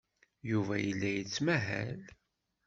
Yuba 0.49 0.75
yella 0.85 1.09
yettmahal. 1.15 2.01